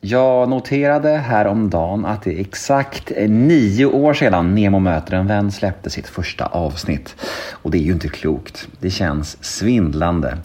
Jag 0.00 0.48
noterade 0.48 1.08
häromdagen 1.08 2.04
att 2.04 2.22
det 2.22 2.34
är 2.34 2.40
exakt 2.40 3.12
eh, 3.16 3.30
nio 3.30 3.86
år 3.86 4.14
sedan 4.14 4.54
Nemo 4.54 4.78
möter 4.78 5.16
en 5.16 5.26
vän 5.26 5.52
släppte 5.52 5.90
sitt 5.90 6.08
första 6.08 6.46
avsnitt. 6.46 7.16
Och 7.52 7.70
det 7.70 7.78
är 7.78 7.82
ju 7.82 7.92
inte 7.92 8.08
klokt. 8.08 8.68
Det 8.80 8.90
känns 8.90 9.44
svindlande. 9.44 10.38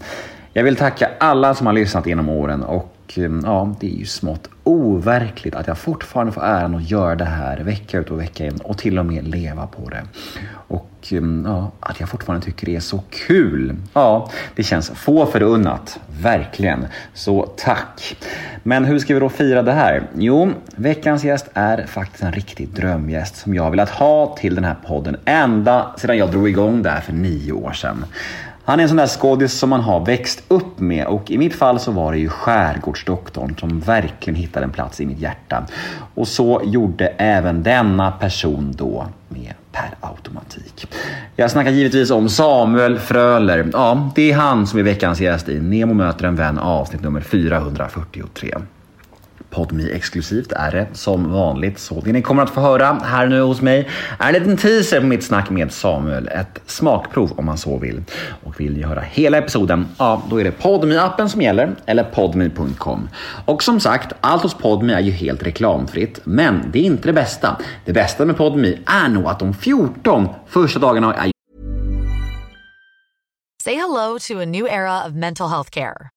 Jag 0.57 0.63
vill 0.63 0.75
tacka 0.75 1.09
alla 1.17 1.55
som 1.55 1.67
har 1.67 1.73
lyssnat 1.73 2.05
genom 2.07 2.29
åren 2.29 2.63
och 2.63 3.13
eh, 3.15 3.31
ja, 3.43 3.75
det 3.79 3.87
är 3.87 3.97
ju 3.97 4.05
smått 4.05 4.49
overkligt 4.63 5.55
att 5.55 5.67
jag 5.67 5.77
fortfarande 5.77 6.31
får 6.31 6.43
äran 6.43 6.75
att 6.75 6.89
göra 6.89 7.15
det 7.15 7.25
här 7.25 7.57
vecka 7.57 7.99
ut 7.99 8.11
och 8.11 8.19
vecka 8.19 8.45
in 8.45 8.57
och 8.63 8.77
till 8.77 8.99
och 8.99 9.05
med 9.05 9.27
leva 9.27 9.67
på 9.67 9.89
det. 9.89 10.03
Och 10.51 10.89
eh, 11.11 11.21
ja, 11.45 11.71
att 11.79 11.99
jag 11.99 12.09
fortfarande 12.09 12.45
tycker 12.45 12.65
det 12.65 12.75
är 12.75 12.79
så 12.79 13.03
kul. 13.09 13.75
Ja, 13.93 14.31
det 14.55 14.63
känns 14.63 14.89
få 14.89 15.25
förunnat. 15.25 15.99
Verkligen. 16.21 16.87
Så 17.13 17.45
tack. 17.57 18.17
Men 18.63 18.85
hur 18.85 18.99
ska 18.99 19.13
vi 19.13 19.19
då 19.19 19.29
fira 19.29 19.61
det 19.61 19.73
här? 19.73 20.03
Jo, 20.15 20.51
veckans 20.75 21.23
gäst 21.23 21.49
är 21.53 21.85
faktiskt 21.85 22.23
en 22.23 22.31
riktig 22.31 22.69
drömgäst 22.69 23.35
som 23.35 23.53
jag 23.53 23.63
har 23.63 23.69
velat 23.69 23.89
ha 23.89 24.35
till 24.39 24.55
den 24.55 24.63
här 24.63 24.75
podden 24.85 25.17
ända 25.25 25.95
sedan 25.97 26.17
jag 26.17 26.31
drog 26.31 26.49
igång 26.49 26.83
det 26.83 26.89
här 26.89 27.01
för 27.01 27.13
nio 27.13 27.51
år 27.51 27.71
sedan. 27.71 28.05
Han 28.67 28.79
är 28.79 28.83
en 28.83 28.89
sån 28.89 28.97
där 28.97 29.07
skådis 29.07 29.53
som 29.53 29.69
man 29.69 29.81
har 29.81 30.05
växt 30.05 30.43
upp 30.47 30.79
med 30.79 31.07
och 31.07 31.31
i 31.31 31.37
mitt 31.37 31.55
fall 31.55 31.79
så 31.79 31.91
var 31.91 32.11
det 32.11 32.17
ju 32.17 32.29
Skärgårdsdoktorn 32.29 33.55
som 33.59 33.79
verkligen 33.79 34.35
hittade 34.35 34.63
en 34.63 34.71
plats 34.71 35.01
i 35.01 35.05
mitt 35.05 35.19
hjärta. 35.19 35.65
Och 36.15 36.27
så 36.27 36.61
gjorde 36.65 37.07
även 37.07 37.63
denna 37.63 38.11
person 38.11 38.73
då 38.77 39.07
med 39.29 39.53
per 39.71 39.89
automatik. 40.01 40.87
Jag 41.35 41.51
snackar 41.51 41.71
givetvis 41.71 42.11
om 42.11 42.29
Samuel 42.29 42.99
Fröler. 42.99 43.69
Ja, 43.73 44.11
det 44.15 44.31
är 44.31 44.35
han 44.35 44.67
som 44.67 44.79
är 44.79 44.83
veckans 44.83 45.21
gäst 45.21 45.49
i 45.49 45.59
Nemo 45.59 45.93
möter 45.93 46.25
en 46.25 46.35
vän 46.35 46.59
avsnitt 46.59 47.01
nummer 47.01 47.21
443 47.21 48.55
podmi 49.57 49.91
exklusivt 49.91 50.51
är 50.51 50.71
det 50.71 50.87
som 50.93 51.31
vanligt. 51.31 51.79
Så 51.79 52.01
det 52.01 52.11
ni 52.11 52.21
kommer 52.21 52.43
att 52.43 52.49
få 52.49 52.61
höra 52.61 52.93
här 53.03 53.27
nu 53.27 53.41
hos 53.41 53.61
mig 53.61 53.89
är 54.19 54.27
en 54.27 54.33
liten 54.33 54.57
teaser 54.57 54.99
på 55.01 55.05
mitt 55.05 55.23
snack 55.23 55.49
med 55.49 55.71
Samuel. 55.71 56.27
Ett 56.27 56.61
smakprov 56.65 57.31
om 57.37 57.45
man 57.45 57.57
så 57.57 57.77
vill. 57.77 58.03
Och 58.43 58.59
vill 58.59 58.73
ni 58.73 58.83
höra 58.83 59.01
hela 59.01 59.37
episoden, 59.37 59.87
ja 59.97 60.23
då 60.29 60.39
är 60.39 60.43
det 60.43 60.51
podmi 60.51 60.97
appen 60.97 61.29
som 61.29 61.41
gäller 61.41 61.75
eller 61.85 62.03
podmi.com. 62.03 63.09
Och 63.45 63.63
som 63.63 63.79
sagt, 63.79 64.13
allt 64.21 64.43
hos 64.43 64.53
podmi 64.53 64.93
är 64.93 64.99
ju 64.99 65.11
helt 65.11 65.43
reklamfritt. 65.43 66.19
Men 66.23 66.71
det 66.71 66.79
är 66.79 66.83
inte 66.83 67.07
det 67.07 67.13
bästa. 67.13 67.57
Det 67.85 67.93
bästa 67.93 68.25
med 68.25 68.37
podmi 68.37 68.79
är 68.85 69.09
nog 69.09 69.25
att 69.27 69.39
de 69.39 69.53
14 69.53 70.29
första 70.47 70.79
dagarna 70.79 71.13
är 71.13 71.31
Say 73.63 73.75
hello 73.75 74.17
to 74.27 74.41
a 74.41 74.45
new 74.45 74.67
era 74.67 75.05
of 75.07 75.13
mental 75.13 75.49
health 75.49 75.69
care. 75.69 76.16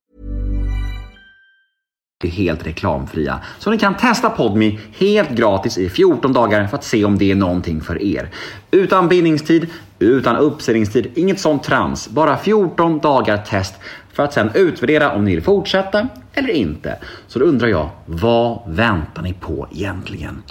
Helt 2.29 2.67
reklamfria. 2.67 3.39
Så 3.59 3.71
ni 3.71 3.77
kan 3.77 3.97
testa 3.97 4.29
Podmi 4.29 4.79
helt 4.97 5.29
gratis 5.29 5.77
i 5.77 5.89
14 5.89 6.33
dagar 6.33 6.67
för 6.67 6.77
att 6.77 6.83
se 6.83 7.05
om 7.05 7.17
det 7.17 7.31
är 7.31 7.35
någonting 7.35 7.81
för 7.81 8.01
er. 8.03 8.29
Utan 8.71 9.07
bindningstid, 9.07 9.67
utan 10.01 10.35
uppsägningstid, 10.35 11.07
inget 11.15 11.39
sånt 11.39 11.63
trams. 11.63 12.09
Bara 12.09 12.37
14 12.37 12.99
dagar 12.99 13.37
test 13.37 13.75
för 14.13 14.23
att 14.23 14.33
sedan 14.33 14.51
utvärdera 14.53 15.11
om 15.11 15.25
ni 15.25 15.31
vill 15.31 15.43
fortsätta 15.43 16.07
eller 16.33 16.49
inte. 16.49 16.95
Så 17.27 17.39
då 17.39 17.45
undrar 17.45 17.67
jag, 17.67 17.89
vad 18.05 18.59
väntar 18.67 19.21
ni 19.21 19.33
på 19.33 19.67
egentligen? 19.71 20.43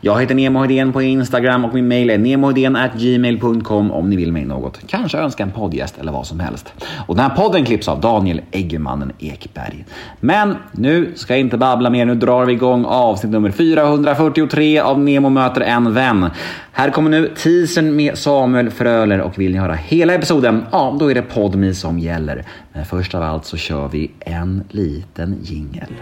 Jag 0.00 0.20
heter 0.20 0.34
Nemo 0.34 0.60
Hedén 0.60 0.92
på 0.92 1.02
Instagram 1.02 1.64
och 1.64 1.74
min 1.74 1.88
mail 1.88 2.10
är 2.10 2.98
gmail.com 2.98 3.92
om 3.92 4.10
ni 4.10 4.16
vill 4.16 4.32
mig 4.32 4.44
något. 4.44 4.80
Kanske 4.86 5.18
önska 5.18 5.42
en 5.42 5.50
poddgäst 5.50 5.98
eller 6.00 6.12
vad 6.12 6.26
som 6.26 6.40
helst. 6.40 6.72
Och 7.06 7.16
den 7.16 7.30
här 7.30 7.36
podden 7.36 7.64
klipps 7.64 7.88
av 7.88 8.00
Daniel 8.00 8.40
Eggemannen 8.50 9.12
Ekberg. 9.18 9.84
Men 10.20 10.54
nu 10.72 11.12
ska 11.14 11.32
jag 11.32 11.40
inte 11.40 11.56
babbla 11.56 11.90
mer, 11.90 12.04
nu 12.04 12.14
drar 12.14 12.44
vi 12.44 12.52
igång 12.52 12.84
avsnitt 12.84 13.32
nummer 13.32 13.50
443 13.50 14.78
av 14.78 15.00
Nemo 15.00 15.28
möter 15.28 15.60
en 15.60 15.94
vän. 15.94 16.30
Här 16.72 16.90
kommer 16.90 17.10
nu 17.10 17.34
teasern 17.36 17.96
med 17.96 18.18
Samuel 18.18 18.70
Möller 18.98 19.20
och 19.20 19.38
vill 19.38 19.52
ni 19.52 19.58
höra 19.58 19.74
hela 19.74 20.14
episoden, 20.14 20.64
ja 20.72 20.96
då 21.00 21.10
är 21.10 21.14
det 21.14 21.22
Podmi 21.22 21.74
som 21.74 21.98
gäller. 21.98 22.44
Men 22.72 22.84
först 22.84 23.14
av 23.14 23.22
allt 23.22 23.44
så 23.44 23.56
kör 23.56 23.88
vi 23.88 24.10
en 24.20 24.64
liten 24.68 25.38
jingel. 25.42 25.94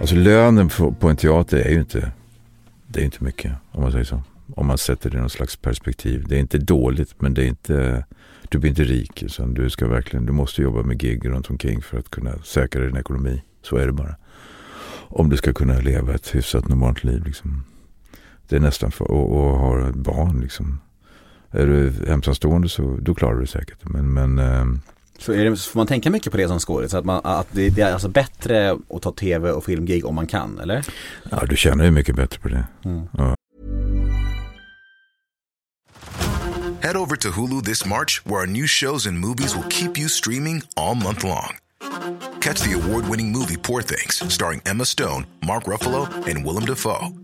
Alltså 0.00 0.16
lönen 0.16 0.68
på 1.00 1.08
en 1.08 1.16
teater 1.16 1.58
är 1.58 1.70
ju 1.70 1.78
inte, 1.78 2.12
det 2.86 3.00
är 3.00 3.04
inte 3.04 3.24
mycket 3.24 3.52
om 3.70 3.82
man 3.82 3.92
säger 3.92 4.04
så. 4.04 4.22
Om 4.54 4.66
man 4.66 4.78
sätter 4.78 5.10
det 5.10 5.16
i 5.16 5.20
någon 5.20 5.30
slags 5.30 5.56
perspektiv. 5.56 6.24
Det 6.28 6.36
är 6.36 6.40
inte 6.40 6.58
dåligt 6.58 7.14
men 7.18 7.34
det 7.34 7.44
är 7.44 7.48
inte, 7.48 8.04
du 8.48 8.58
blir 8.58 8.70
inte 8.70 8.84
rik. 8.84 9.22
Utan 9.22 9.54
du, 9.54 9.70
ska 9.70 9.88
verkligen, 9.88 10.26
du 10.26 10.32
måste 10.32 10.62
jobba 10.62 10.82
med 10.82 10.98
gig 10.98 11.28
runt 11.28 11.50
omkring 11.50 11.82
för 11.82 11.98
att 11.98 12.10
kunna 12.10 12.38
säkra 12.44 12.86
din 12.86 12.96
ekonomi. 12.96 13.42
Så 13.62 13.76
är 13.76 13.86
det 13.86 13.92
bara. 13.92 14.16
Om 15.08 15.30
du 15.30 15.36
ska 15.36 15.52
kunna 15.52 15.78
leva 15.78 16.14
ett 16.14 16.34
hyfsat 16.34 16.68
normalt 16.68 17.04
liv. 17.04 17.24
Liksom. 17.24 17.64
Det 18.48 18.56
är 18.56 18.60
nästan 18.60 18.90
för, 18.90 19.10
och, 19.10 19.32
och 19.32 19.58
ha 19.58 19.92
barn 19.92 20.40
liksom. 20.40 20.80
Är 21.50 21.66
du 21.66 21.92
ensamstående 22.08 22.68
så 22.68 22.98
då 23.00 23.14
klarar 23.14 23.34
du 23.34 23.40
det 23.40 23.46
säkert. 23.46 23.78
Men, 23.82 24.12
men 24.12 24.38
ähm, 24.38 24.80
så 25.18 25.32
är 25.32 25.44
det, 25.44 25.56
får 25.56 25.80
man 25.80 25.86
tänka 25.86 26.10
mycket 26.10 26.32
på 26.32 26.38
det 26.38 26.48
som 26.48 26.58
skådis? 26.58 26.94
Att, 26.94 27.26
att 27.26 27.46
det, 27.52 27.70
det, 27.70 27.82
är 27.82 27.92
alltså 27.92 28.08
bättre 28.08 28.78
att 28.90 29.02
ta 29.02 29.12
tv 29.12 29.50
och 29.50 29.64
filmgig 29.64 30.06
om 30.06 30.14
man 30.14 30.26
kan, 30.26 30.58
eller? 30.58 30.86
Ja, 31.30 31.42
du 31.48 31.56
tjänar 31.56 31.84
ju 31.84 31.90
mycket 31.90 32.16
bättre 32.16 32.38
på 32.40 32.48
det. 32.48 32.66
Mm. 32.84 33.02
Ja. 33.12 33.34
Head 36.80 36.96
over 36.96 37.16
to 37.16 37.28
Hulu 37.30 37.62
this 37.62 37.86
March 37.86 38.20
where 38.26 38.40
our 38.40 38.46
new 38.46 38.66
shows 38.66 39.06
and 39.06 39.18
movies 39.18 39.56
will 39.56 39.68
keep 39.70 39.98
you 39.98 40.08
streaming 40.08 40.62
all 40.76 40.94
month 40.94 41.24
long. 41.24 41.56
Catch 42.40 42.60
the 42.60 42.74
award-winning 42.74 43.32
movie 43.32 43.56
Poor 43.56 43.82
Things 43.82 44.32
starring 44.34 44.60
Emma 44.66 44.84
Stone, 44.84 45.26
Mark 45.40 45.64
Ruffalo 45.64 46.06
and 46.28 46.44
Willem 46.44 46.64
Dafoe. 46.64 47.23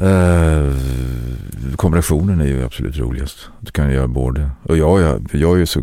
Uh, 0.00 0.74
kombinationen 1.76 2.40
är 2.40 2.46
ju 2.46 2.64
absolut 2.64 2.98
roligast. 2.98 3.48
Du 3.60 3.70
kan 3.70 3.92
göra 3.92 4.08
både. 4.08 4.50
Och 4.62 4.76
jag, 4.76 5.00
jag, 5.00 5.28
jag 5.32 5.60
är 5.60 5.64
så 5.64 5.82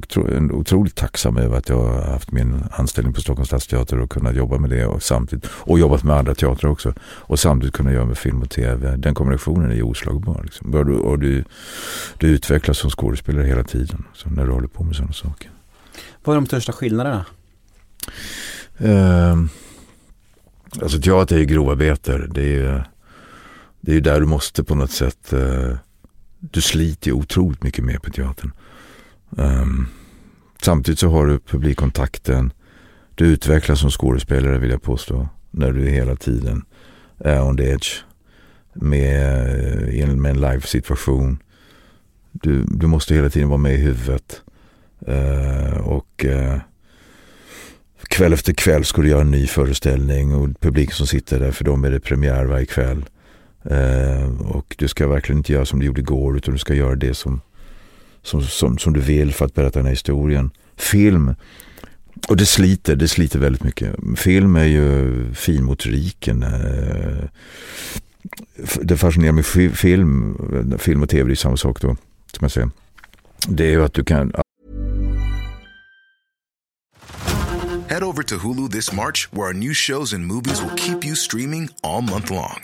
otroligt 0.51 0.95
tacksam 0.95 1.38
över 1.38 1.57
att 1.57 1.69
jag 1.69 1.83
har 1.83 2.12
haft 2.12 2.31
min 2.31 2.63
anställning 2.71 3.13
på 3.13 3.21
Stockholms 3.21 3.48
stadsteater 3.48 4.00
och 4.00 4.10
kunnat 4.10 4.36
jobba 4.36 4.57
med 4.57 4.69
det 4.69 4.86
och 4.86 5.04
samtidigt 5.04 5.50
och 5.51 5.80
jobbat 5.80 6.04
med 6.04 6.18
andra 6.18 6.36
teatrar 6.36 6.69
också. 6.69 6.94
Och 7.01 7.39
samtidigt 7.39 7.75
kunna 7.75 7.92
göra 7.92 8.06
med 8.06 8.18
film 8.18 8.42
och 8.42 8.50
tv. 8.50 8.95
Den 8.98 9.13
kombinationen 9.13 9.71
är 9.71 9.75
ju 9.75 9.83
oslagbar. 9.83 10.42
Liksom. 10.44 10.74
Och, 10.74 10.86
du, 10.86 10.94
och 10.94 11.19
du, 11.19 11.44
du 12.18 12.27
utvecklas 12.27 12.77
som 12.77 12.89
skådespelare 12.89 13.45
hela 13.45 13.63
tiden. 13.63 14.04
Så 14.13 14.30
när 14.30 14.45
du 14.45 14.51
håller 14.51 14.68
på 14.68 14.83
med 14.83 14.95
sådana 14.95 15.13
saker. 15.13 15.51
Vad 16.24 16.36
är 16.36 16.42
de 16.42 16.45
största 16.45 16.71
skillnaderna? 16.71 17.25
Uh, 18.81 19.45
alltså 20.81 21.01
teater 21.01 21.36
är 21.36 21.39
ju 21.39 21.45
grovarbete. 21.45 22.27
Det 22.31 22.56
är 22.56 22.93
det 23.85 23.91
är 23.91 23.95
ju 23.95 24.01
där 24.01 24.19
du 24.19 24.25
måste 24.25 24.63
på 24.63 24.75
något 24.75 24.91
sätt, 24.91 25.33
eh, 25.33 25.77
du 26.39 26.62
sliter 26.62 27.07
ju 27.07 27.13
otroligt 27.13 27.63
mycket 27.63 27.85
mer 27.85 27.97
på 27.97 28.09
teatern. 28.09 28.51
Um, 29.30 29.88
samtidigt 30.62 31.00
så 31.00 31.09
har 31.09 31.25
du 31.25 31.39
publikkontakten, 31.39 32.53
Du 33.15 33.25
utvecklas 33.25 33.80
som 33.80 33.89
skådespelare 33.89 34.57
vill 34.57 34.71
jag 34.71 34.81
påstå. 34.81 35.27
När 35.51 35.71
du 35.71 35.89
hela 35.89 36.15
tiden 36.15 36.65
är 37.19 37.44
on 37.44 37.57
the 37.57 37.63
edge. 37.63 37.89
Med, 38.74 40.00
eh, 40.00 40.15
med 40.15 40.29
en 40.29 40.41
live-situation. 40.41 41.38
Du, 42.31 42.63
du 42.63 42.88
måste 42.88 43.15
hela 43.15 43.29
tiden 43.29 43.50
vara 43.50 43.57
med 43.57 43.74
i 43.74 43.77
huvudet. 43.77 44.41
Uh, 45.07 45.77
och 45.77 46.25
uh, 46.25 46.57
kväll 48.09 48.33
efter 48.33 48.53
kväll 48.53 48.86
ska 48.86 49.01
du 49.01 49.09
göra 49.09 49.21
en 49.21 49.31
ny 49.31 49.47
föreställning 49.47 50.36
och 50.36 50.50
publiken 50.59 50.95
som 50.95 51.07
sitter 51.07 51.39
där 51.39 51.51
för 51.51 51.63
dem 51.63 51.83
är 51.83 51.91
det 51.91 52.00
premiär 52.00 52.45
varje 52.45 52.65
kväll. 52.65 53.06
Eh, 53.63 54.42
och 54.42 54.75
du 54.77 54.88
ska 54.88 55.07
verkligen 55.07 55.38
inte 55.38 55.54
göra 55.54 55.65
som 55.65 55.80
du 55.80 55.86
gjorde 55.86 56.01
igår 56.01 56.38
utan 56.38 56.54
du 56.54 56.60
ska 56.60 56.74
göra 56.74 56.95
det 56.95 57.13
som, 57.13 57.42
som, 58.21 58.44
som, 58.44 58.77
som 58.77 58.94
du 58.94 59.00
vill 59.00 59.33
för 59.33 59.45
att 59.45 59.54
berätta 59.54 59.80
den 59.80 59.86
här 59.86 59.94
historien. 59.94 60.51
Film, 60.75 61.36
och 62.27 62.38
det 62.38 62.45
sliter, 62.45 62.95
det 62.95 63.07
sliter 63.07 63.39
väldigt 63.39 63.63
mycket. 63.63 63.95
Film 64.18 64.56
är 64.56 64.65
ju 64.65 65.33
finmotoriken. 65.33 66.44
Eh, 66.44 67.30
det 68.81 68.98
fascinerar 68.98 69.31
mig, 69.31 69.44
film, 69.74 70.38
film 70.80 71.04
och 71.04 71.10
tv, 71.10 71.27
det 71.27 71.33
är 71.33 71.36
samma 71.36 71.57
sak 71.57 71.81
då. 71.81 71.88
Som 72.33 72.39
jag 72.42 72.51
säger. 72.51 72.69
Det 73.48 73.65
är 73.65 73.71
ju 73.71 73.83
att 73.83 73.94
du 73.94 74.04
kan 74.04 74.31
Head 77.94 78.04
over 78.04 78.24
to 78.24 78.38
Hulu 78.39 78.69
this 78.71 78.92
March, 78.92 79.31
where 79.31 79.48
our 79.48 79.54
new 79.54 79.74
shows 79.74 80.13
and 80.13 80.25
movies 80.25 80.62
will 80.63 80.75
keep 80.75 81.06
you 81.06 81.15
streaming 81.15 81.69
all 81.83 82.01
month 82.01 82.31
long. 82.31 82.63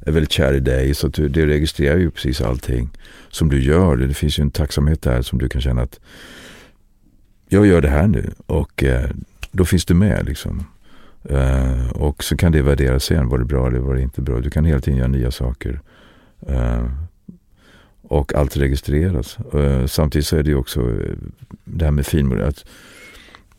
är 0.00 0.12
väldigt 0.12 0.32
kär 0.32 0.52
i 0.52 0.60
dig 0.60 0.94
så 0.94 1.06
att 1.06 1.14
du, 1.14 1.28
det 1.28 1.46
registrerar 1.46 1.98
ju 1.98 2.10
precis 2.10 2.40
allting 2.40 2.90
som 3.28 3.48
du 3.48 3.62
gör. 3.62 3.96
Det 3.96 4.14
finns 4.14 4.38
ju 4.38 4.42
en 4.42 4.50
tacksamhet 4.50 5.02
där 5.02 5.22
som 5.22 5.38
du 5.38 5.48
kan 5.48 5.60
känna 5.60 5.82
att 5.82 6.00
jag 7.48 7.66
gör 7.66 7.80
det 7.80 7.88
här 7.88 8.06
nu 8.06 8.30
och 8.46 8.84
eh, 8.84 9.10
då 9.52 9.64
finns 9.64 9.84
du 9.84 9.94
med 9.94 10.26
liksom. 10.26 10.64
Eh, 11.24 11.90
och 11.90 12.24
så 12.24 12.36
kan 12.36 12.52
det 12.52 12.62
värderas 12.62 13.04
sen. 13.04 13.28
Var 13.28 13.38
det 13.38 13.44
bra 13.44 13.66
eller 13.66 13.78
var 13.78 13.94
det 13.94 14.02
inte 14.02 14.22
bra? 14.22 14.40
Du 14.40 14.50
kan 14.50 14.64
hela 14.64 14.80
tiden 14.80 14.98
göra 14.98 15.08
nya 15.08 15.30
saker. 15.30 15.80
Eh, 16.48 16.86
och 18.02 18.34
allt 18.34 18.56
registreras. 18.56 19.38
Eh, 19.38 19.86
samtidigt 19.86 20.26
så 20.26 20.36
är 20.36 20.42
det 20.42 20.50
ju 20.50 20.56
också 20.56 20.80
eh, 20.80 21.16
det 21.64 21.84
här 21.84 21.92
med 21.92 22.06
finmodighet. 22.06 22.48
Att 22.48 22.64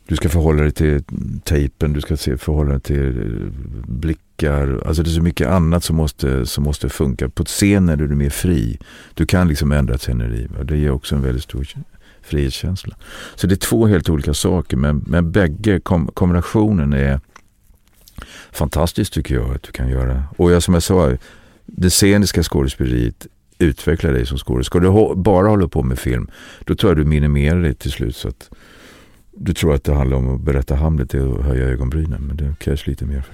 du 0.06 0.16
ska 0.16 0.28
förhålla 0.28 0.62
dig 0.62 0.72
till 0.72 1.04
tejpen, 1.44 1.92
du 1.92 2.00
ska 2.00 2.16
se, 2.16 2.36
förhålla 2.36 2.70
dig 2.70 2.80
till 2.80 3.08
eh, 3.08 4.06
blickar. 4.38 4.82
Alltså 4.86 5.02
det 5.02 5.10
är 5.10 5.12
så 5.12 5.22
mycket 5.22 5.48
annat 5.48 5.84
som 5.84 5.96
måste, 5.96 6.46
som 6.46 6.64
måste 6.64 6.88
funka. 6.88 7.28
På 7.28 7.44
scenen 7.44 7.88
är 7.88 7.96
du 8.08 8.14
mer 8.14 8.30
fri. 8.30 8.78
Du 9.14 9.26
kan 9.26 9.48
liksom 9.48 9.72
ändra 9.72 9.94
ett 9.94 10.00
sceneri. 10.00 10.48
Det 10.64 10.76
ger 10.76 10.90
också 10.90 11.14
en 11.14 11.22
väldigt 11.22 11.44
stor 11.44 11.66
frihetskänsla. 12.22 12.96
Så 13.34 13.46
det 13.46 13.54
är 13.54 13.56
två 13.56 13.86
helt 13.86 14.08
olika 14.08 14.34
saker 14.34 14.76
men, 14.76 15.04
men 15.06 15.32
bägge 15.32 15.80
kom, 15.80 16.06
kombinationen 16.14 16.92
är 16.92 17.20
fantastiskt 18.52 19.12
tycker 19.12 19.34
jag 19.34 19.54
att 19.54 19.62
du 19.62 19.72
kan 19.72 19.88
göra. 19.88 20.24
Och 20.36 20.52
jag, 20.52 20.62
som 20.62 20.74
jag 20.74 20.82
sa, 20.82 21.16
det 21.66 21.90
sceniska 21.90 22.42
skådespeleriet 22.42 23.26
utvecklar 23.58 24.12
dig 24.12 24.26
som 24.26 24.38
skådespelare. 24.38 24.92
Ska 24.92 25.14
du 25.14 25.22
bara 25.22 25.48
hålla 25.48 25.68
på 25.68 25.82
med 25.82 25.98
film, 25.98 26.28
då 26.64 26.74
tror 26.74 26.90
jag 26.90 26.96
du 26.96 27.04
minimerar 27.04 27.62
det 27.62 27.74
till 27.74 27.90
slut. 27.90 28.16
Så 28.16 28.28
att 28.28 28.50
du 29.40 29.54
tror 29.54 29.74
att 29.74 29.84
det 29.84 29.94
handlar 29.94 30.16
om 30.16 30.34
att 30.34 30.40
berätta 30.40 30.74
Hamlet 30.74 31.14
och 31.14 31.44
höja 31.44 31.64
ögonbrynen, 31.64 32.22
men 32.22 32.36
det 32.36 32.54
krävs 32.58 32.86
lite 32.86 33.04
mer. 33.04 33.24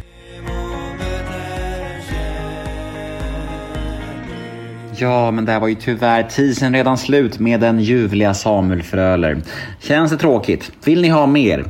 Ja, 4.96 5.30
men 5.30 5.44
där 5.44 5.60
var 5.60 5.68
ju 5.68 5.74
tyvärr 5.74 6.22
tisen 6.22 6.74
redan 6.74 6.98
slut 6.98 7.38
med 7.38 7.60
den 7.60 7.80
ljuvliga 7.80 8.34
Samuel 8.34 8.82
Fröler. 8.82 9.42
Känns 9.80 10.10
det 10.10 10.16
tråkigt? 10.16 10.72
Vill 10.84 11.02
ni 11.02 11.08
ha 11.08 11.26
mer? 11.26 11.64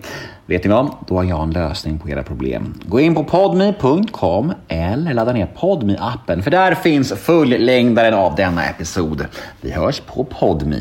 Vet 0.46 0.64
ni 0.64 0.70
vad? 0.70 0.90
Då 1.06 1.16
har 1.16 1.24
jag 1.24 1.42
en 1.42 1.50
lösning 1.50 1.98
på 1.98 2.08
era 2.08 2.22
problem. 2.22 2.74
Gå 2.86 3.00
in 3.00 3.14
på 3.14 3.24
podme.com 3.24 4.52
eller 4.68 5.14
ladda 5.14 5.32
ner 5.32 5.46
podme 5.46 5.96
appen 6.00 6.42
för 6.42 6.50
där 6.50 6.74
finns 6.74 7.12
fullängdaren 7.12 8.14
av 8.14 8.34
denna 8.34 8.64
episod. 8.64 9.26
Vi 9.60 9.70
hörs 9.70 10.00
på 10.00 10.24
podme. 10.24 10.76